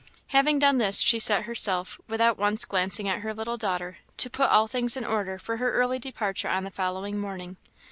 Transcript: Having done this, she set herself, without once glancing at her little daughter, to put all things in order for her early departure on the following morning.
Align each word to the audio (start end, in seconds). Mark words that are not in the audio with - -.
Having 0.29 0.57
done 0.57 0.79
this, 0.79 0.97
she 0.99 1.19
set 1.19 1.43
herself, 1.43 1.99
without 2.07 2.35
once 2.39 2.65
glancing 2.65 3.07
at 3.07 3.19
her 3.19 3.35
little 3.35 3.55
daughter, 3.57 3.99
to 4.17 4.31
put 4.31 4.49
all 4.49 4.67
things 4.67 4.97
in 4.97 5.05
order 5.05 5.37
for 5.37 5.57
her 5.57 5.73
early 5.73 5.99
departure 5.99 6.49
on 6.49 6.63
the 6.63 6.71
following 6.71 7.19
morning. 7.19 7.57